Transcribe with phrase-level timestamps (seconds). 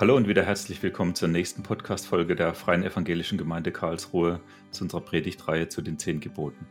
[0.00, 4.38] Hallo und wieder herzlich willkommen zur nächsten Podcast-Folge der Freien Evangelischen Gemeinde Karlsruhe
[4.70, 6.68] zu unserer Predigtreihe zu den zehn Geboten.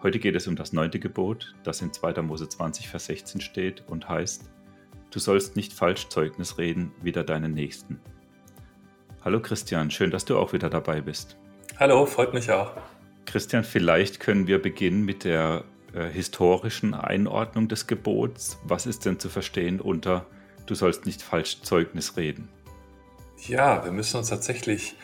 [0.00, 2.22] Heute geht es um das neunte Gebot, das in 2.
[2.22, 4.48] Mose 20, Vers 16 steht und heißt:
[5.10, 7.98] Du sollst nicht falsch Zeugnis reden, wider deinen Nächsten.
[9.24, 11.36] Hallo Christian, schön, dass du auch wieder dabei bist.
[11.80, 12.76] Hallo, freut mich auch.
[13.26, 18.60] Christian, vielleicht können wir beginnen mit der äh, historischen Einordnung des Gebots.
[18.62, 20.26] Was ist denn zu verstehen unter
[20.66, 22.48] du sollst nicht falsch Zeugnis reden.
[23.46, 24.96] Ja, wir müssen uns tatsächlich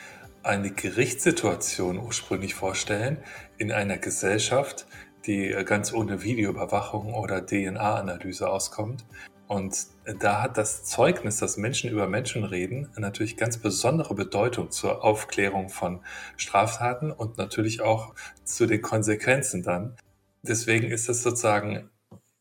[0.42, 3.18] eine Gerichtssituation ursprünglich vorstellen
[3.58, 4.86] in einer Gesellschaft,
[5.26, 9.04] die ganz ohne Videoüberwachung oder DNA-Analyse auskommt.
[9.48, 9.86] Und
[10.20, 15.70] da hat das Zeugnis, dass Menschen über Menschen reden, natürlich ganz besondere Bedeutung zur Aufklärung
[15.70, 16.02] von
[16.36, 19.96] Straftaten und natürlich auch zu den Konsequenzen dann.
[20.42, 21.90] Deswegen ist es sozusagen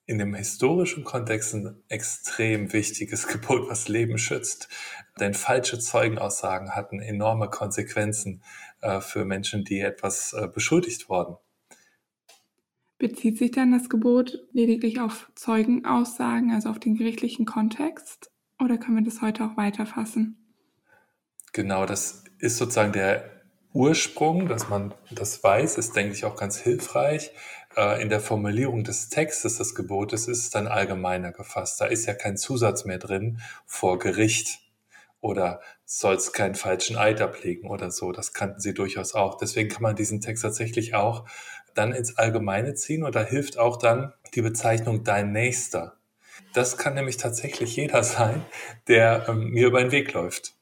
[0.08, 4.70] in dem historischen Kontext ein extrem wichtiges Gebot, was Leben schützt.
[5.20, 8.42] Denn falsche Zeugenaussagen hatten enorme Konsequenzen
[8.82, 11.36] äh, für Menschen, die etwas äh, beschuldigt wurden.
[12.98, 18.32] Bezieht sich dann das Gebot lediglich auf Zeugenaussagen, also auf den gerichtlichen Kontext?
[18.60, 20.38] Oder können wir das heute auch weiterfassen?
[21.54, 23.38] Genau, das ist sozusagen der
[23.74, 27.32] Ursprung, dass man das weiß, ist, denke ich, auch ganz hilfreich.
[27.78, 31.80] Äh, in der Formulierung des Textes des Gebotes ist es dann allgemeiner gefasst.
[31.80, 34.60] Da ist ja kein Zusatz mehr drin vor Gericht
[35.22, 38.12] oder sollst keinen falschen Eid ablegen oder so.
[38.12, 39.38] Das kannten sie durchaus auch.
[39.38, 41.26] Deswegen kann man diesen Text tatsächlich auch
[41.76, 45.98] dann ins Allgemeine ziehen und da hilft auch dann die Bezeichnung dein Nächster.
[46.54, 48.44] Das kann nämlich tatsächlich jeder sein,
[48.88, 50.56] der ähm, mir über den Weg läuft.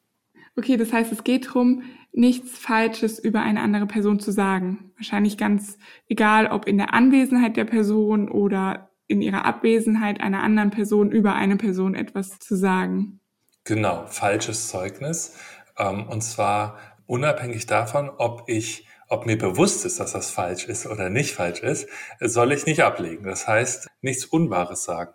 [0.58, 1.84] Okay, das heißt, es geht darum,
[2.16, 4.92] nichts Falsches über eine andere Person zu sagen.
[4.96, 5.78] Wahrscheinlich ganz
[6.08, 11.36] egal, ob in der Anwesenheit der Person oder in ihrer Abwesenheit einer anderen Person über
[11.36, 13.20] eine Person etwas zu sagen.
[13.66, 15.38] Genau, falsches Zeugnis.
[15.78, 20.88] Ähm, und zwar unabhängig davon, ob ich, ob mir bewusst ist, dass das falsch ist
[20.88, 21.88] oder nicht falsch ist,
[22.20, 23.26] soll ich nicht ablegen.
[23.26, 25.12] Das heißt, nichts Unwahres sagen.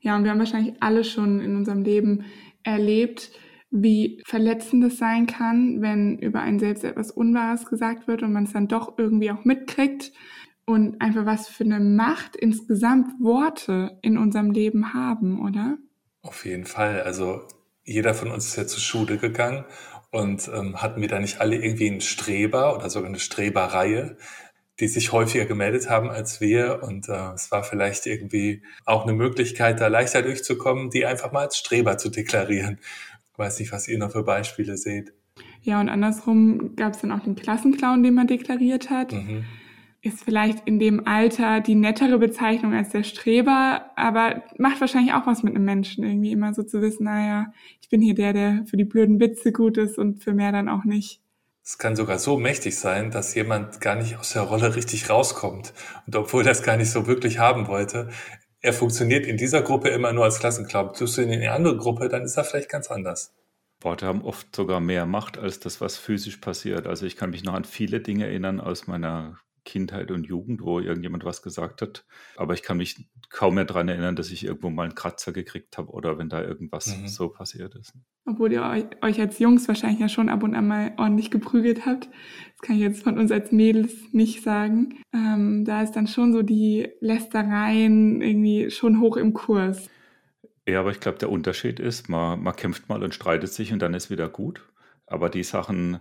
[0.00, 2.24] Ja, und wir haben wahrscheinlich alle schon in unserem Leben
[2.62, 3.30] erlebt,
[3.70, 8.44] wie verletzend es sein kann, wenn über einen selbst etwas Unwahres gesagt wird und man
[8.44, 10.12] es dann doch irgendwie auch mitkriegt
[10.64, 15.78] und einfach was für eine Macht insgesamt Worte in unserem Leben haben, oder?
[16.22, 17.02] Auf jeden Fall.
[17.02, 17.42] Also
[17.84, 19.64] jeder von uns ist ja zur Schule gegangen
[20.10, 24.16] und ähm, hatten wir da nicht alle irgendwie einen Streber oder sogar eine Streberreihe,
[24.80, 26.82] die sich häufiger gemeldet haben als wir.
[26.82, 31.44] Und äh, es war vielleicht irgendwie auch eine Möglichkeit, da leichter durchzukommen, die einfach mal
[31.44, 32.80] als Streber zu deklarieren.
[33.36, 35.12] Weiß nicht, was ihr noch für Beispiele seht.
[35.62, 39.12] Ja, und andersrum gab es dann auch den Klassenclown, den man deklariert hat.
[39.12, 39.44] Mhm.
[40.00, 45.26] Ist vielleicht in dem Alter die nettere Bezeichnung als der Streber, aber macht wahrscheinlich auch
[45.26, 47.52] was mit einem Menschen, irgendwie immer so zu wissen, naja,
[47.82, 50.68] ich bin hier der, der für die blöden Witze gut ist und für mehr dann
[50.68, 51.20] auch nicht.
[51.64, 55.74] Es kann sogar so mächtig sein, dass jemand gar nicht aus der Rolle richtig rauskommt.
[56.06, 58.10] Und obwohl er das gar nicht so wirklich haben wollte,
[58.66, 60.92] er funktioniert in dieser Gruppe immer nur als Klassenclown.
[60.92, 63.32] Tust du ihn in eine andere Gruppe, dann ist er vielleicht ganz anders.
[63.80, 66.86] Worte haben oft sogar mehr Macht als das, was physisch passiert.
[66.86, 70.80] Also ich kann mich noch an viele Dinge erinnern aus meiner Kindheit und Jugend, wo
[70.80, 72.06] irgendjemand was gesagt hat.
[72.36, 75.76] Aber ich kann mich kaum mehr daran erinnern, dass ich irgendwo mal einen Kratzer gekriegt
[75.76, 77.08] habe oder wenn da irgendwas mhm.
[77.08, 77.92] so passiert ist.
[78.24, 82.06] Obwohl ihr euch als Jungs wahrscheinlich ja schon ab und an mal ordentlich geprügelt habt.
[82.06, 85.00] Das kann ich jetzt von uns als Mädels nicht sagen.
[85.12, 89.90] Ähm, da ist dann schon so die Lästereien irgendwie schon hoch im Kurs.
[90.68, 93.80] Ja, aber ich glaube, der Unterschied ist, man, man kämpft mal und streitet sich und
[93.80, 94.66] dann ist wieder gut.
[95.06, 96.00] Aber die Sachen,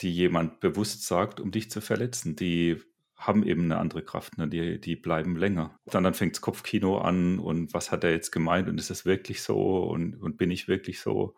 [0.00, 2.80] die jemand bewusst sagt, um dich zu verletzen, die
[3.26, 4.48] haben eben eine andere Kraft, ne?
[4.48, 5.78] die, die bleiben länger.
[5.86, 9.04] Dann, dann fängt das Kopfkino an und was hat er jetzt gemeint und ist das
[9.04, 11.34] wirklich so und, und bin ich wirklich so?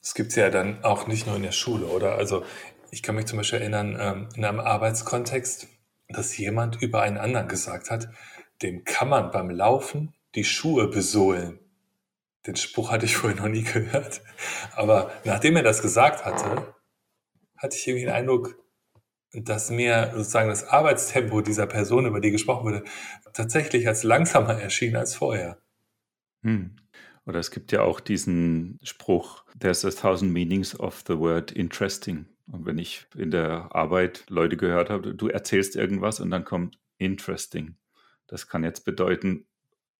[0.00, 2.14] Das gibt es ja dann auch nicht nur in der Schule, oder?
[2.14, 2.44] Also
[2.90, 5.68] ich kann mich zum Beispiel erinnern, ähm, in einem Arbeitskontext,
[6.08, 8.08] dass jemand über einen anderen gesagt hat,
[8.62, 11.58] dem kann man beim Laufen die Schuhe besohlen.
[12.46, 14.22] Den Spruch hatte ich vorher noch nie gehört.
[14.74, 16.74] Aber nachdem er das gesagt hatte,
[17.56, 18.56] hatte ich irgendwie den Eindruck,
[19.32, 22.84] dass mir sozusagen das Arbeitstempo dieser Person, über die gesprochen wurde,
[23.32, 25.58] tatsächlich als langsamer erschien als vorher.
[26.42, 26.76] Hm.
[27.26, 32.24] Oder es gibt ja auch diesen Spruch, there's a thousand meanings of the word interesting.
[32.50, 36.78] Und wenn ich in der Arbeit Leute gehört habe, du erzählst irgendwas und dann kommt
[36.96, 37.76] interesting.
[38.26, 39.46] Das kann jetzt bedeuten,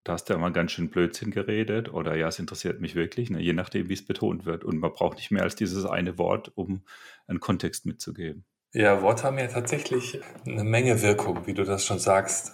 [0.05, 3.29] da hast du ja mal ganz schön Blödsinn geredet oder ja, es interessiert mich wirklich,
[3.29, 3.43] ne?
[3.43, 4.65] je nachdem, wie es betont wird.
[4.65, 6.83] Und man braucht nicht mehr als dieses eine Wort, um
[7.27, 8.47] einen Kontext mitzugeben.
[8.75, 12.53] Ja, Worte haben ja tatsächlich eine Menge Wirkung, wie du das schon sagst.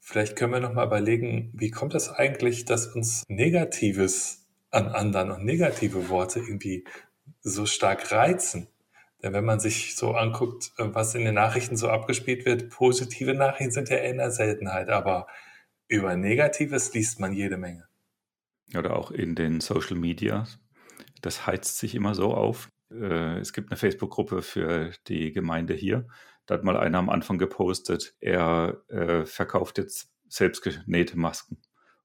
[0.00, 5.30] Vielleicht können wir noch mal überlegen, wie kommt es eigentlich, dass uns Negatives an anderen
[5.30, 6.84] und negative Worte irgendwie
[7.42, 8.66] so stark reizen.
[9.22, 13.70] Denn wenn man sich so anguckt, was in den Nachrichten so abgespielt wird, positive Nachrichten
[13.70, 15.28] sind ja in der Seltenheit, aber
[15.86, 17.86] über Negatives liest man jede Menge.
[18.76, 20.48] Oder auch in den Social Media.
[21.20, 22.68] Das heizt sich immer so auf.
[23.00, 26.06] Äh, es gibt eine Facebook-Gruppe für die Gemeinde hier.
[26.46, 31.58] Da hat mal einer am Anfang gepostet, er äh, verkauft jetzt selbstgenähte Masken.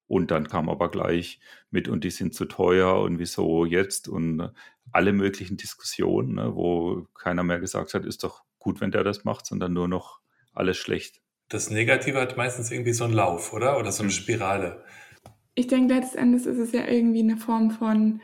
[0.08, 1.40] Und dann kam aber gleich
[1.70, 4.52] mit, und die sind zu teuer und wieso jetzt und
[4.92, 9.26] alle möglichen Diskussionen, ne, wo keiner mehr gesagt hat, ist doch gut, wenn der das
[9.26, 10.22] macht, sondern nur noch
[10.54, 11.22] alles schlecht.
[11.50, 13.78] Das Negative hat meistens irgendwie so einen Lauf, oder?
[13.80, 14.18] Oder so eine hm.
[14.18, 14.84] Spirale.
[15.56, 18.22] Ich denke, letzten Endes ist es ja irgendwie eine Form von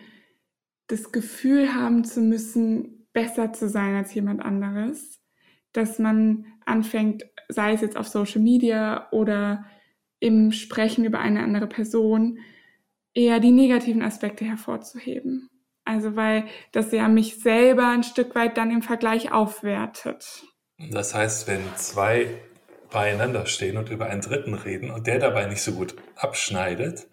[0.94, 5.20] das Gefühl haben zu müssen, besser zu sein als jemand anderes.
[5.72, 9.66] Dass man anfängt, sei es jetzt auf Social Media oder
[10.20, 12.38] im Sprechen über eine andere Person
[13.16, 15.50] eher die negativen Aspekte hervorzuheben.
[15.84, 20.44] Also weil das ja mich selber ein Stück weit dann im Vergleich aufwertet.
[20.92, 22.28] Das heißt, wenn zwei
[22.92, 27.08] beieinander stehen und über einen Dritten reden und der dabei nicht so gut abschneidet,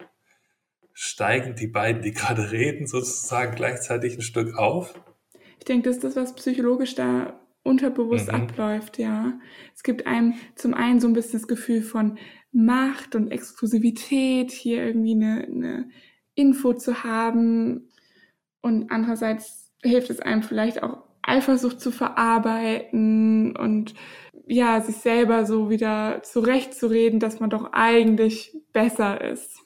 [1.01, 4.93] steigen die beiden, die gerade reden, sozusagen gleichzeitig ein Stück auf?
[5.57, 8.35] Ich denke, das ist das, was psychologisch da unterbewusst mhm.
[8.35, 9.39] abläuft, ja.
[9.73, 12.19] Es gibt einem zum einen so ein bisschen das Gefühl von
[12.51, 15.89] Macht und Exklusivität, hier irgendwie eine, eine
[16.35, 17.89] Info zu haben.
[18.61, 23.95] Und andererseits hilft es einem vielleicht auch Eifersucht zu verarbeiten und
[24.45, 29.65] ja, sich selber so wieder zurechtzureden, dass man doch eigentlich besser ist.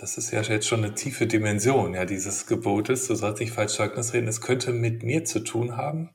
[0.00, 3.06] Das ist ja jetzt schon eine tiefe Dimension, ja, dieses Gebotes.
[3.06, 4.28] Du sollst nicht falsch Zeugnis reden.
[4.28, 6.10] Es könnte mit mir zu tun haben,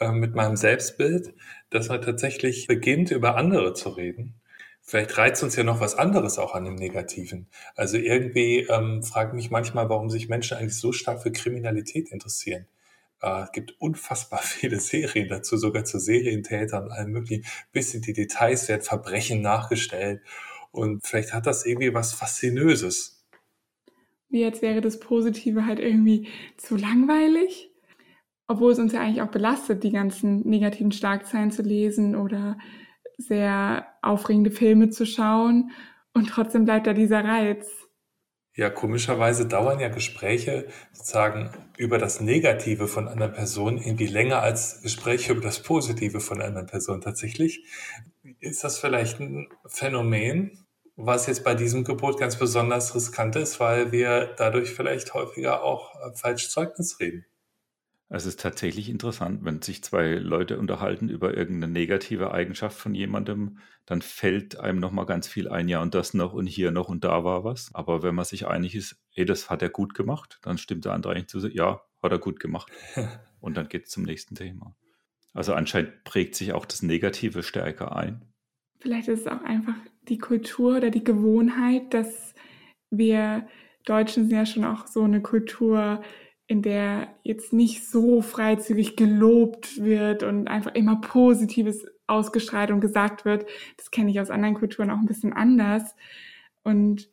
[0.00, 1.34] äh, mit meinem Selbstbild,
[1.70, 4.42] dass man tatsächlich beginnt, über andere zu reden
[4.84, 7.46] Vielleicht reizt uns ja noch was anderes auch an dem Negativen.
[7.76, 12.66] Also irgendwie ähm, frage mich manchmal, warum sich Menschen eigentlich so stark für Kriminalität interessieren.
[13.22, 17.46] Äh, es gibt unfassbar viele Serien dazu, sogar zu Serientätern allem möglichen.
[17.72, 20.20] Bis in die Details werden Verbrechen nachgestellt.
[20.72, 23.24] Und vielleicht hat das irgendwie was Faszinöses.
[24.30, 27.70] Jetzt wäre das Positive halt irgendwie zu langweilig.
[28.48, 32.58] Obwohl es uns ja eigentlich auch belastet, die ganzen negativen Schlagzeilen zu lesen oder
[33.18, 35.70] sehr aufregende Filme zu schauen
[36.14, 37.81] und trotzdem bleibt da dieser Reiz.
[38.54, 44.82] Ja, komischerweise dauern ja Gespräche sozusagen über das Negative von anderen Personen irgendwie länger als
[44.82, 47.64] Gespräche über das Positive von anderen Personen tatsächlich.
[48.40, 50.66] Ist das vielleicht ein Phänomen,
[50.96, 55.94] was jetzt bei diesem Gebot ganz besonders riskant ist, weil wir dadurch vielleicht häufiger auch
[56.14, 57.24] falsch Zeugnis reden?
[58.14, 63.56] Es ist tatsächlich interessant, wenn sich zwei Leute unterhalten über irgendeine negative Eigenschaft von jemandem,
[63.86, 67.04] dann fällt einem nochmal ganz viel ein, ja und das noch und hier noch und
[67.04, 67.74] da war was.
[67.74, 70.92] Aber wenn man sich einig ist, ey, das hat er gut gemacht, dann stimmt der
[70.92, 72.70] andere eigentlich zu, ja, hat er gut gemacht.
[73.40, 74.76] und dann geht es zum nächsten Thema.
[75.32, 78.26] Also anscheinend prägt sich auch das Negative stärker ein.
[78.80, 82.34] Vielleicht ist es auch einfach die Kultur oder die Gewohnheit, dass
[82.90, 83.48] wir
[83.86, 86.02] Deutschen sind ja schon auch so eine Kultur,
[86.52, 93.24] in der jetzt nicht so freizügig gelobt wird und einfach immer Positives ausgestrahlt und gesagt
[93.24, 93.46] wird.
[93.78, 95.96] Das kenne ich aus anderen Kulturen auch ein bisschen anders.
[96.62, 97.08] Und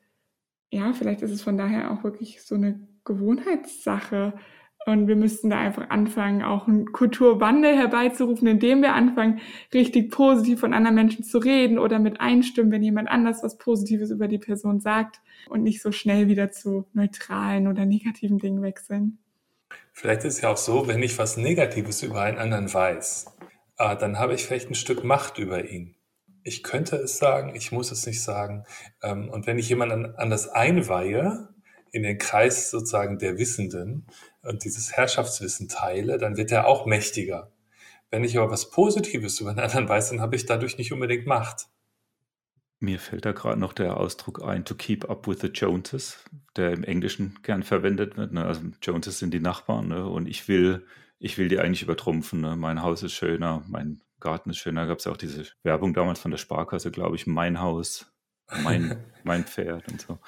[0.71, 4.33] ja, vielleicht ist es von daher auch wirklich so eine Gewohnheitssache.
[4.85, 9.39] Und wir müssten da einfach anfangen, auch einen Kulturwandel herbeizurufen, indem wir anfangen,
[9.73, 14.11] richtig positiv von anderen Menschen zu reden oder mit einstimmen, wenn jemand anders was Positives
[14.11, 19.17] über die Person sagt und nicht so schnell wieder zu neutralen oder negativen Dingen wechseln.
[19.93, 23.25] Vielleicht ist es ja auch so, wenn ich was Negatives über einen anderen weiß,
[23.77, 25.95] äh, dann habe ich vielleicht ein Stück Macht über ihn.
[26.43, 28.63] Ich könnte es sagen, ich muss es nicht sagen.
[29.03, 31.49] Ähm, und wenn ich jemanden anders einweihe,
[31.91, 34.05] in den Kreis sozusagen der Wissenden
[34.41, 37.51] und dieses Herrschaftswissen teile, dann wird er auch mächtiger.
[38.11, 41.27] Wenn ich aber was Positives über einen anderen weiß, dann habe ich dadurch nicht unbedingt
[41.27, 41.67] Macht.
[42.79, 46.23] Mir fällt da gerade noch der Ausdruck ein, to keep up with the Joneses,
[46.55, 48.31] der im Englischen gern verwendet wird.
[48.31, 48.45] Ne?
[48.45, 50.07] Also Joneses sind die Nachbarn ne?
[50.07, 50.85] und ich will,
[51.19, 52.39] ich will die eigentlich übertrumpfen.
[52.39, 52.55] Ne?
[52.55, 54.81] Mein Haus ist schöner, mein Garten ist schöner.
[54.81, 58.13] Da gab es ja auch diese Werbung damals von der Sparkasse, glaube ich, mein Haus,
[58.63, 60.19] mein, mein Pferd und so.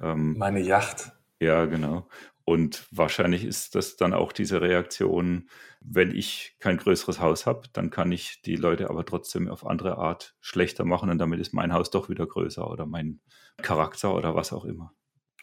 [0.00, 1.12] Ähm, Meine Yacht.
[1.40, 2.08] Ja, genau.
[2.48, 5.50] Und wahrscheinlich ist das dann auch diese Reaktion,
[5.80, 9.98] wenn ich kein größeres Haus habe, dann kann ich die Leute aber trotzdem auf andere
[9.98, 13.20] Art schlechter machen und damit ist mein Haus doch wieder größer oder mein
[13.62, 14.92] Charakter oder was auch immer.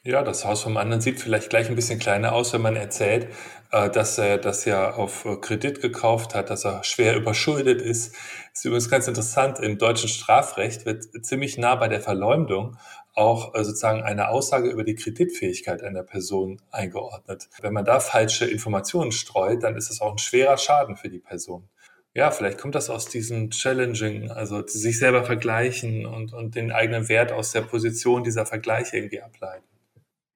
[0.06, 3.30] Ja, das Haus vom anderen sieht vielleicht gleich ein bisschen kleiner aus, wenn man erzählt,
[3.72, 8.14] äh, dass er das ja auf äh, Kredit gekauft hat, dass er schwer überschuldet ist.
[8.52, 9.60] Das ist übrigens ganz interessant.
[9.60, 12.76] Im deutschen Strafrecht wird ziemlich nah bei der Verleumdung
[13.14, 17.48] auch äh, sozusagen eine Aussage über die Kreditfähigkeit einer Person eingeordnet.
[17.62, 21.20] Wenn man da falsche Informationen streut, dann ist es auch ein schwerer Schaden für die
[21.20, 21.70] Person.
[22.14, 27.08] Ja, vielleicht kommt das aus diesem Challenging, also sich selber vergleichen und, und den eigenen
[27.08, 29.73] Wert aus der Position dieser Vergleiche irgendwie ableiten.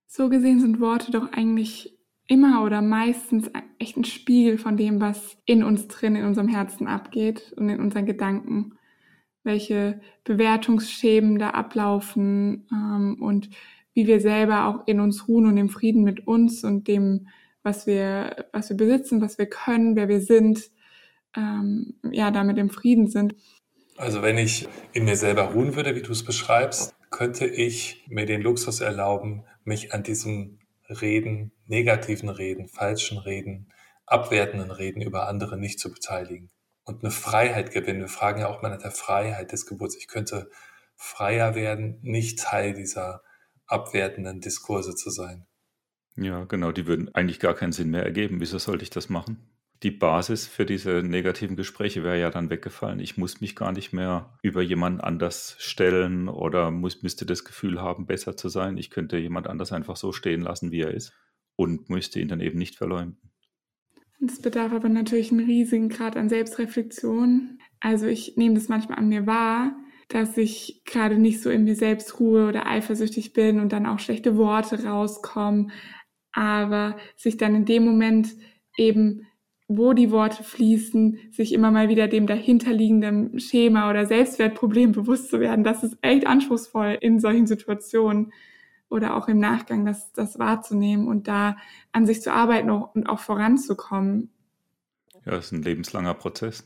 [0.08, 1.98] So gesehen sind Worte doch eigentlich
[2.28, 3.50] immer oder meistens
[3.80, 7.80] echt ein Spiegel von dem, was in uns drin, in unserem Herzen abgeht und in
[7.80, 8.74] unseren Gedanken.
[9.44, 13.50] Welche Bewertungsschemen da ablaufen ähm, und
[13.94, 17.28] wie wir selber auch in uns ruhen und im Frieden mit uns und dem,
[17.64, 20.70] was wir, was wir besitzen, was wir können, wer wir sind,
[21.36, 23.36] ähm, ja, damit im Frieden sind.
[23.96, 28.26] Also wenn ich in mir selber ruhen würde, wie du es beschreibst, könnte ich mir
[28.26, 30.60] den Luxus erlauben, mich an diesem
[30.90, 33.72] Reden, negativen Reden, falschen Reden,
[34.06, 36.50] abwertenden Reden über andere nicht zu beteiligen
[36.86, 38.00] und eine Freiheit gewinnen.
[38.00, 39.98] Wir fragen ja auch mal nach der Freiheit des Geburts.
[39.98, 40.50] Ich könnte
[40.96, 43.22] freier werden, nicht Teil dieser
[43.66, 45.46] abwertenden Diskurse zu sein.
[46.16, 48.40] Ja, genau, die würden eigentlich gar keinen Sinn mehr ergeben.
[48.40, 49.57] Wieso sollte ich das machen?
[49.84, 53.00] Die Basis für diese negativen Gespräche wäre ja dann weggefallen.
[53.00, 57.82] Ich muss mich gar nicht mehr über jemand anders stellen oder muss, müsste das Gefühl
[57.82, 58.78] haben, besser zu sein.
[58.78, 61.14] Ich könnte jemand anders einfach so stehen lassen, wie er ist
[61.56, 63.32] und müsste ihn dann eben nicht verleumden.
[64.26, 67.60] Es bedarf aber natürlich einen riesigen Grad an Selbstreflexion.
[67.80, 69.76] Also ich nehme das manchmal an mir wahr,
[70.08, 74.00] dass ich gerade nicht so in mir selbst ruhe oder eifersüchtig bin und dann auch
[74.00, 75.72] schlechte Worte rauskommen,
[76.32, 78.30] aber sich dann in dem Moment
[78.76, 79.28] eben
[79.68, 85.40] wo die Worte fließen, sich immer mal wieder dem dahinterliegenden Schema oder Selbstwertproblem bewusst zu
[85.40, 85.64] werden.
[85.64, 88.32] Das ist echt anspruchsvoll in solchen Situationen
[88.90, 91.58] oder auch im Nachgang das, das wahrzunehmen und da
[91.92, 94.30] an sich zu arbeiten und auch voranzukommen.
[95.26, 96.64] Ja, das ist ein lebenslanger Prozess.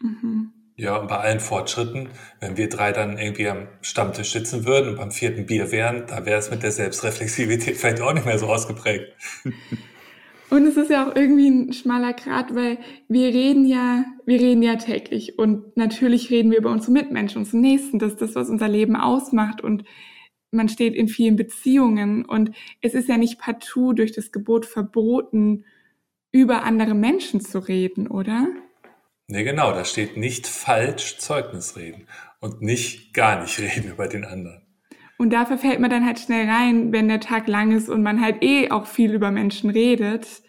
[0.00, 0.52] Mhm.
[0.74, 2.08] Ja, und bei allen Fortschritten,
[2.40, 6.24] wenn wir drei dann irgendwie am Stammtisch sitzen würden und beim vierten Bier wären, da
[6.24, 9.12] wäre es mit der Selbstreflexivität vielleicht auch nicht mehr so ausgeprägt.
[10.50, 12.78] Und es ist ja auch irgendwie ein schmaler Grat, weil
[13.08, 15.38] wir reden ja, wir reden ja täglich.
[15.38, 18.96] Und natürlich reden wir über unsere Mitmenschen, unsere Nächsten, das ist das, was unser Leben
[18.96, 19.60] ausmacht.
[19.60, 19.84] Und
[20.50, 22.24] man steht in vielen Beziehungen.
[22.24, 25.64] Und es ist ja nicht partout durch das Gebot verboten,
[26.32, 28.48] über andere Menschen zu reden, oder?
[29.28, 32.06] Nee, genau, da steht nicht falsch Zeugnis reden
[32.40, 34.62] und nicht gar nicht reden über den anderen.
[35.18, 38.20] Und da verfällt man dann halt schnell rein, wenn der Tag lang ist und man
[38.20, 40.42] halt eh auch viel über Menschen redet.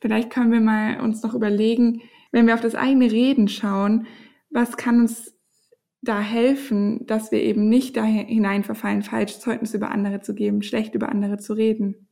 [0.00, 4.06] Vielleicht können wir mal uns noch überlegen, wenn wir auf das eigene Reden schauen,
[4.50, 5.34] was kann uns
[6.02, 10.94] da helfen, dass wir eben nicht da hineinverfallen, falsch Zeugnis über andere zu geben, schlecht
[10.94, 12.08] über andere zu reden.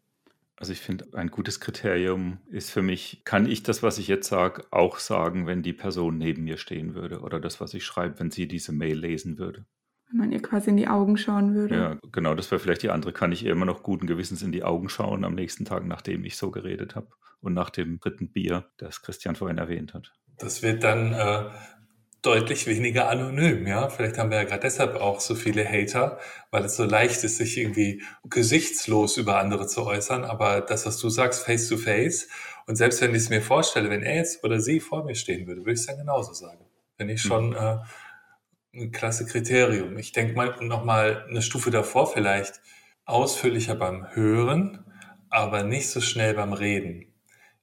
[0.57, 4.29] Also ich finde, ein gutes Kriterium ist für mich, kann ich das, was ich jetzt
[4.29, 8.19] sage, auch sagen, wenn die Person neben mir stehen würde oder das, was ich schreibe,
[8.21, 9.67] wenn sie diese Mail lesen würde.
[10.15, 11.75] Wenn man ihr quasi in die Augen schauen würde.
[11.75, 13.13] Ja, genau, das wäre vielleicht die andere.
[13.13, 16.25] Kann ich ihr immer noch guten Gewissens in die Augen schauen am nächsten Tag, nachdem
[16.25, 17.09] ich so geredet habe
[17.41, 20.13] und nach dem dritten Bier, das Christian vorhin erwähnt hat.
[20.39, 21.51] Das wird dann äh,
[22.23, 23.89] deutlich weniger anonym, ja.
[23.89, 26.21] Vielleicht haben wir ja gerade deshalb auch so viele Hater,
[26.53, 30.25] weil es so leicht ist, sich irgendwie gesichtslos über andere zu äußern.
[30.25, 32.29] Aber das, was du sagst, face to face,
[32.69, 35.49] und selbst wenn ich es mir vorstelle, wenn er jetzt oder sie vor mir stehen
[35.49, 36.65] würde, würde ich es dann genauso sagen.
[36.99, 37.57] Wenn ich schon mhm.
[37.57, 37.79] äh,
[38.75, 39.97] ein klasse Kriterium.
[39.99, 42.61] Ich denke mal noch mal eine Stufe davor vielleicht
[43.05, 44.85] ausführlicher beim Hören,
[45.29, 47.13] aber nicht so schnell beim Reden.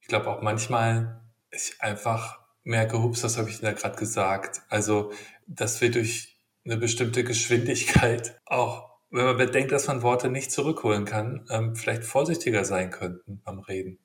[0.01, 4.62] Ich glaube auch manchmal ich einfach merke, hups, das habe ich da gerade gesagt.
[4.70, 5.12] Also,
[5.48, 11.06] dass wir durch eine bestimmte Geschwindigkeit auch, wenn man bedenkt, dass man Worte nicht zurückholen
[11.06, 14.00] kann, ähm, vielleicht vorsichtiger sein könnten beim Reden.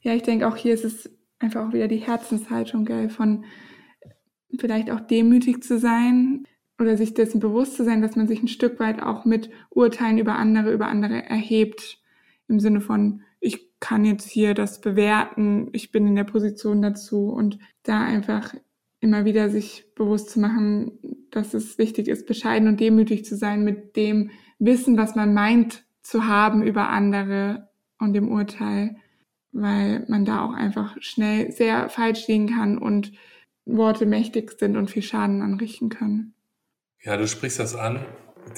[0.00, 3.44] Ja, ich denke auch hier ist es einfach auch wieder die Herzenshaltung, gell, von
[4.58, 6.44] vielleicht auch demütig zu sein
[6.78, 10.18] oder sich dessen bewusst zu sein, dass man sich ein Stück weit auch mit Urteilen
[10.18, 11.98] über andere, über andere erhebt.
[12.48, 17.28] Im Sinne von, ich kann jetzt hier das bewerten, ich bin in der Position dazu
[17.28, 18.54] und da einfach
[19.00, 20.98] immer wieder sich bewusst zu machen,
[21.30, 25.84] dass es wichtig ist, bescheiden und demütig zu sein mit dem Wissen, was man meint
[26.02, 28.96] zu haben über andere und dem Urteil,
[29.52, 33.12] weil man da auch einfach schnell sehr falsch liegen kann und
[33.64, 36.34] Worte mächtig sind und viel Schaden anrichten können.
[37.02, 38.04] Ja, du sprichst das an,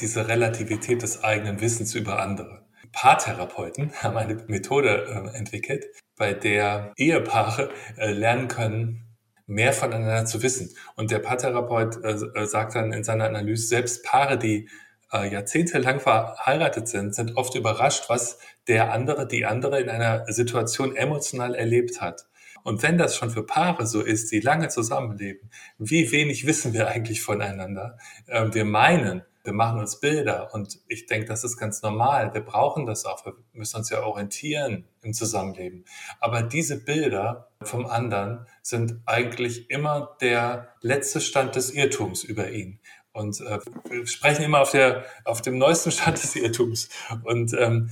[0.00, 2.66] diese Relativität des eigenen Wissens über andere.
[2.92, 9.06] Paartherapeuten haben eine Methode äh, entwickelt, bei der Ehepaare äh, lernen können,
[9.46, 10.74] mehr voneinander zu wissen.
[10.96, 14.68] Und der Paartherapeut äh, äh sagt dann in seiner Analyse, selbst Paare, die
[15.12, 20.96] äh, jahrzehntelang verheiratet sind, sind oft überrascht, was der andere, die andere in einer Situation
[20.96, 22.26] emotional erlebt hat.
[22.62, 26.88] Und wenn das schon für Paare so ist, die lange zusammenleben, wie wenig wissen wir
[26.88, 27.98] eigentlich voneinander?
[28.28, 32.32] Ähm, wir meinen, wir machen uns Bilder und ich denke, das ist ganz normal.
[32.32, 33.26] Wir brauchen das auch.
[33.26, 35.84] Wir müssen uns ja orientieren im Zusammenleben.
[36.20, 42.78] Aber diese Bilder vom anderen sind eigentlich immer der letzte Stand des Irrtums über ihn.
[43.12, 43.58] Und äh,
[43.90, 46.88] wir sprechen immer auf, der, auf dem neuesten Stand des Irrtums.
[47.24, 47.90] Und ähm,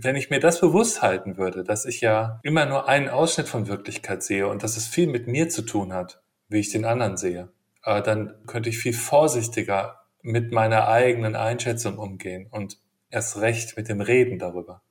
[0.00, 3.68] wenn ich mir das bewusst halten würde, dass ich ja immer nur einen Ausschnitt von
[3.68, 7.16] Wirklichkeit sehe und dass es viel mit mir zu tun hat, wie ich den anderen
[7.16, 7.52] sehe,
[7.84, 12.78] äh, dann könnte ich viel vorsichtiger mit meiner eigenen Einschätzung umgehen und
[13.10, 14.82] erst recht mit dem Reden darüber.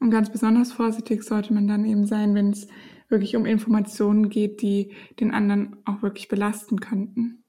[0.00, 2.68] Und ganz besonders vorsichtig sollte man dann eben sein, wenn es
[3.08, 7.42] wirklich um Informationen geht, die den anderen auch wirklich belasten könnten.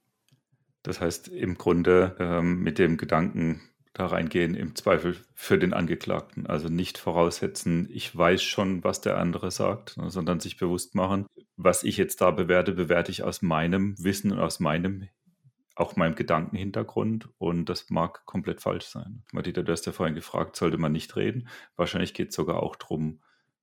[0.83, 3.61] Das heißt, im Grunde ähm, mit dem Gedanken
[3.93, 6.45] da reingehen, im Zweifel für den Angeklagten.
[6.45, 11.25] Also nicht voraussetzen, ich weiß schon, was der andere sagt, ne, sondern sich bewusst machen,
[11.57, 15.09] was ich jetzt da bewerte, bewerte ich aus meinem Wissen und aus meinem
[15.75, 19.23] auch meinem Gedankenhintergrund und das mag komplett falsch sein.
[19.31, 21.47] Marita, du hast ja vorhin gefragt, sollte man nicht reden?
[21.77, 23.21] Wahrscheinlich geht es sogar auch darum,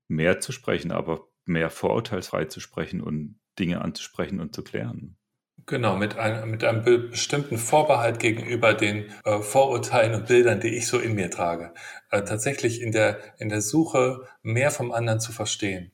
[0.08, 5.16] mehr zu sprechen, aber mehr vorurteilsfrei zu sprechen und Dinge anzusprechen und zu klären.
[5.64, 10.86] Genau, mit einem, mit einem bestimmten Vorbehalt gegenüber den äh, Vorurteilen und Bildern, die ich
[10.86, 11.72] so in mir trage.
[12.10, 15.90] Äh, tatsächlich in der, in der Suche, mehr vom anderen zu verstehen.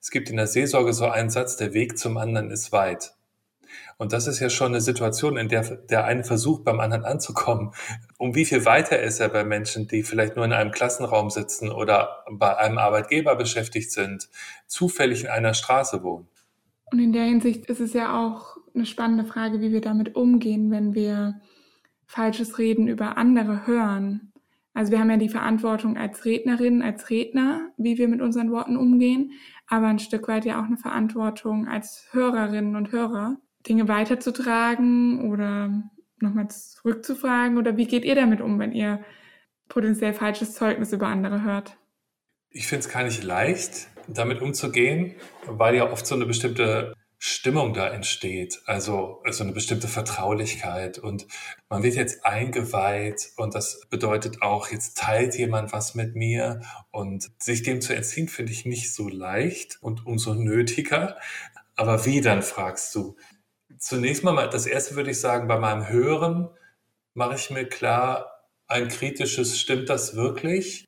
[0.00, 3.14] Es gibt in der Seelsorge so einen Satz, der Weg zum anderen ist weit.
[3.96, 7.72] Und das ist ja schon eine Situation, in der der eine versucht, beim anderen anzukommen.
[8.18, 11.70] Um wie viel weiter ist er bei Menschen, die vielleicht nur in einem Klassenraum sitzen
[11.70, 14.28] oder bei einem Arbeitgeber beschäftigt sind,
[14.66, 16.26] zufällig in einer Straße wohnen?
[16.90, 20.70] Und in der Hinsicht ist es ja auch eine spannende Frage, wie wir damit umgehen,
[20.70, 21.40] wenn wir
[22.06, 24.32] falsches Reden über andere hören.
[24.74, 28.76] Also wir haben ja die Verantwortung als Rednerin, als Redner, wie wir mit unseren Worten
[28.76, 29.32] umgehen,
[29.66, 33.36] aber ein Stück weit ja auch eine Verantwortung als Hörerinnen und Hörer,
[33.66, 35.82] Dinge weiterzutragen oder
[36.22, 37.58] nochmal zurückzufragen?
[37.58, 39.04] Oder wie geht ihr damit um, wenn ihr
[39.68, 41.76] potenziell falsches Zeugnis über andere hört?
[42.50, 45.14] Ich finde es gar nicht leicht, damit umzugehen,
[45.46, 51.28] weil ja oft so eine bestimmte Stimmung da entsteht, also, also eine bestimmte Vertraulichkeit und
[51.68, 57.30] man wird jetzt eingeweiht und das bedeutet auch, jetzt teilt jemand was mit mir und
[57.38, 61.16] sich dem zu entziehen, finde ich nicht so leicht und umso nötiger.
[61.76, 63.14] Aber wie dann fragst du?
[63.78, 66.50] Zunächst mal, das erste würde ich sagen, bei meinem Hören
[67.14, 70.86] mache ich mir klar, ein kritisches, stimmt das wirklich?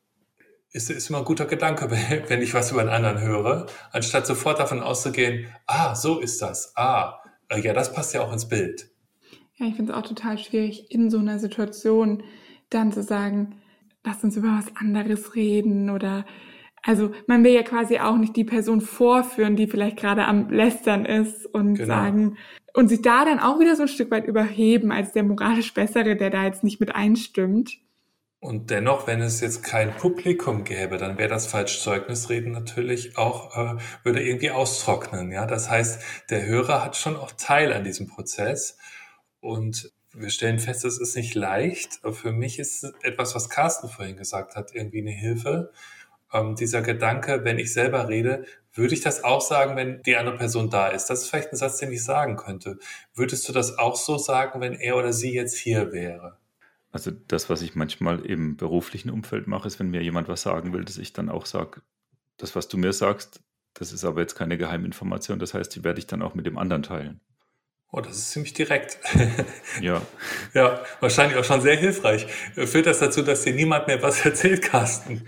[0.75, 1.89] Ist, ist immer ein guter Gedanke,
[2.27, 6.73] wenn ich was über einen anderen höre, anstatt sofort davon auszugehen, ah, so ist das,
[6.75, 8.89] ah, äh, ja, das passt ja auch ins Bild.
[9.55, 12.23] Ja, ich finde es auch total schwierig, in so einer Situation
[12.69, 13.61] dann zu sagen,
[14.03, 16.25] lass uns über was anderes reden oder
[16.83, 21.05] also man will ja quasi auch nicht die Person vorführen, die vielleicht gerade am Lästern
[21.05, 21.87] ist und genau.
[21.87, 22.37] sagen
[22.73, 26.17] und sich da dann auch wieder so ein Stück weit überheben als der moralisch Bessere,
[26.17, 27.77] der da jetzt nicht mit einstimmt.
[28.45, 33.81] Und dennoch, wenn es jetzt kein Publikum gäbe, dann wäre das Falschzeugnisreden natürlich auch, äh,
[34.03, 35.31] würde irgendwie austrocknen.
[35.31, 38.77] Ja, das heißt, der Hörer hat schon auch Teil an diesem Prozess.
[39.39, 42.01] Und wir stellen fest, es ist nicht leicht.
[42.11, 45.71] Für mich ist etwas, was Carsten vorhin gesagt hat, irgendwie eine Hilfe
[46.31, 50.37] ähm, dieser Gedanke, wenn ich selber rede, würde ich das auch sagen, wenn die andere
[50.37, 51.07] Person da ist?
[51.07, 52.77] Das ist vielleicht ein Satz, den ich sagen könnte.
[53.15, 56.37] Würdest du das auch so sagen, wenn er oder sie jetzt hier wäre?
[56.95, 60.71] Also das, was ich manchmal im beruflichen Umfeld mache, ist, wenn mir jemand was sagen
[60.71, 61.81] will, dass ich dann auch sage,
[62.37, 63.41] das, was du mir sagst,
[63.73, 65.37] das ist aber jetzt keine Geheiminformation.
[65.37, 67.19] Das heißt, die werde ich dann auch mit dem anderen teilen.
[67.91, 68.97] Oh, das ist ziemlich direkt.
[69.81, 70.01] Ja.
[70.53, 72.27] ja, wahrscheinlich auch schon sehr hilfreich.
[72.53, 75.21] Führt das dazu, dass dir niemand mehr was erzählt, Carsten?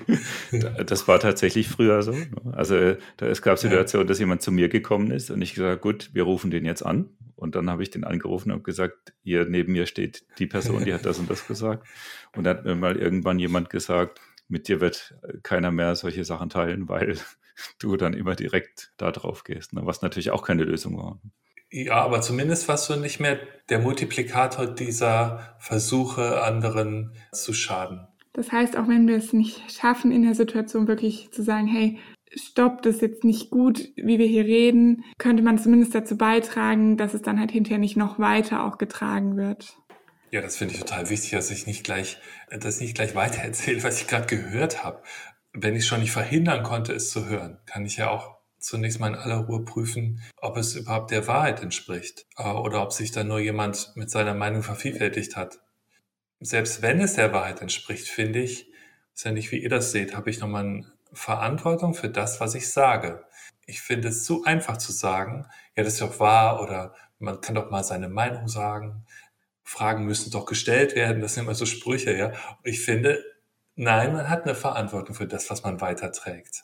[0.86, 2.14] Das war tatsächlich früher so.
[2.14, 2.28] Ne?
[2.54, 6.12] Also da, es gab Situationen, dass jemand zu mir gekommen ist und ich gesagt, gut,
[6.14, 7.10] wir rufen den jetzt an.
[7.38, 10.94] Und dann habe ich den angerufen und gesagt, hier neben mir steht die Person, die
[10.94, 11.88] hat das und das gesagt.
[12.36, 16.50] Und dann hat mir mal irgendwann jemand gesagt, mit dir wird keiner mehr solche Sachen
[16.50, 17.18] teilen, weil
[17.80, 19.74] du dann immer direkt da drauf gehst.
[19.74, 19.82] Ne?
[19.84, 21.20] Was natürlich auch keine Lösung war.
[21.70, 28.08] Ja, aber zumindest warst du nicht mehr der Multiplikator dieser Versuche, anderen zu schaden.
[28.34, 32.00] Das heißt, auch wenn wir es nicht schaffen, in der Situation wirklich zu sagen, hey,
[32.36, 36.98] stopp, das ist jetzt nicht gut, wie wir hier reden, könnte man zumindest dazu beitragen,
[36.98, 39.78] dass es dann halt hinterher nicht noch weiter auch getragen wird.
[40.32, 42.18] Ja, das finde ich total wichtig, dass ich nicht gleich,
[42.50, 45.02] das nicht gleich weitererzähle, was ich gerade gehört habe.
[45.54, 49.08] Wenn ich schon nicht verhindern konnte, es zu hören, kann ich ja auch zunächst mal
[49.08, 53.24] in aller Ruhe prüfen, ob es überhaupt der Wahrheit entspricht äh, oder ob sich da
[53.24, 55.60] nur jemand mit seiner Meinung vervielfältigt hat.
[56.40, 58.70] selbst wenn es der Wahrheit entspricht, finde ich,
[59.14, 62.56] ist ja nicht wie ihr das seht, habe ich nochmal eine Verantwortung für das, was
[62.56, 63.26] ich sage.
[63.66, 67.56] Ich finde es zu einfach zu sagen, ja, das ist doch wahr oder man kann
[67.56, 69.06] doch mal seine Meinung sagen.
[69.64, 71.22] Fragen müssen doch gestellt werden.
[71.22, 72.32] Das sind immer so Sprüche, ja.
[72.64, 73.24] Ich finde,
[73.76, 76.64] nein, man hat eine Verantwortung für das, was man weiterträgt.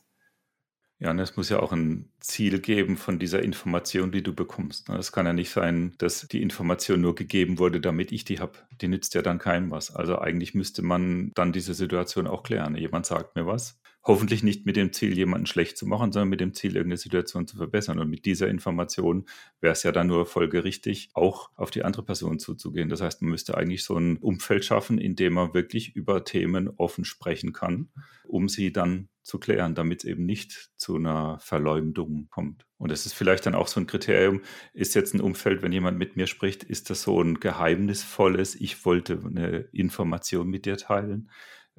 [1.00, 4.88] Ja, und es muss ja auch ein Ziel geben von dieser Information, die du bekommst.
[4.90, 8.54] Es kann ja nicht sein, dass die Information nur gegeben wurde, damit ich die habe.
[8.80, 9.94] Die nützt ja dann keinem was.
[9.94, 12.76] Also eigentlich müsste man dann diese Situation auch klären.
[12.76, 16.42] Jemand sagt mir was hoffentlich nicht mit dem Ziel, jemanden schlecht zu machen, sondern mit
[16.42, 18.00] dem Ziel, irgendeine Situation zu verbessern.
[18.00, 19.26] Und mit dieser Information
[19.62, 22.90] wäre es ja dann nur folgerichtig, auch auf die andere Person zuzugehen.
[22.90, 26.70] Das heißt, man müsste eigentlich so ein Umfeld schaffen, in dem man wirklich über Themen
[26.78, 27.90] offen sprechen kann,
[28.26, 32.66] um sie dann zu klären, damit es eben nicht zu einer Verleumdung kommt.
[32.78, 34.42] Und das ist vielleicht dann auch so ein Kriterium,
[34.74, 38.84] ist jetzt ein Umfeld, wenn jemand mit mir spricht, ist das so ein geheimnisvolles, ich
[38.84, 41.30] wollte eine Information mit dir teilen?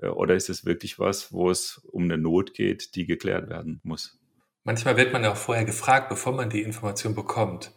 [0.00, 3.80] Äh, oder ist es wirklich was, wo es um eine Not geht, die geklärt werden
[3.83, 4.18] muss?
[4.64, 7.72] Manchmal wird man ja auch vorher gefragt, bevor man die Information bekommt.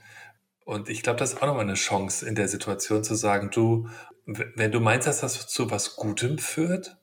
[0.64, 3.88] Und ich glaube, das ist auch nochmal eine Chance in der Situation zu sagen, du,
[4.26, 6.98] wenn du meinst, dass das zu was Gutem führt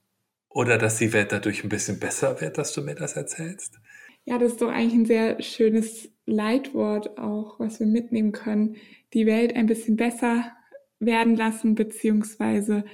[0.49, 3.81] oder dass die Welt dadurch ein bisschen besser wird, dass du mir das erzählst.
[4.25, 8.77] Ja, das ist doch eigentlich ein sehr schönes Leitwort auch, was wir mitnehmen können.
[9.13, 10.53] Die Welt ein bisschen besser
[10.99, 12.85] werden lassen, beziehungsweise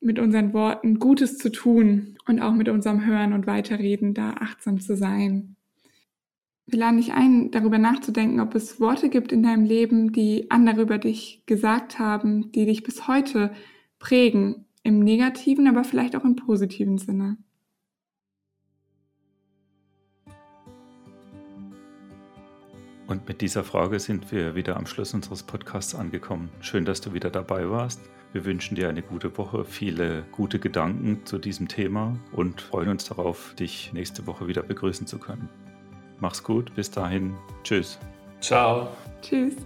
[0.00, 4.80] mit unseren Worten Gutes zu tun und auch mit unserem Hören und Weiterreden da achtsam
[4.80, 5.56] zu sein.
[6.66, 10.82] Wir laden dich ein, darüber nachzudenken, ob es Worte gibt in deinem Leben, die andere
[10.82, 13.52] über dich gesagt haben, die dich bis heute
[13.98, 17.36] prägen, im negativen, aber vielleicht auch im positiven Sinne.
[23.06, 26.50] Und mit dieser Frage sind wir wieder am Schluss unseres Podcasts angekommen.
[26.60, 28.00] Schön, dass du wieder dabei warst.
[28.36, 33.06] Wir wünschen dir eine gute Woche, viele gute Gedanken zu diesem Thema und freuen uns
[33.06, 35.48] darauf, dich nächste Woche wieder begrüßen zu können.
[36.20, 37.34] Mach's gut, bis dahin.
[37.64, 37.98] Tschüss.
[38.42, 38.88] Ciao.
[39.22, 39.56] Tschüss.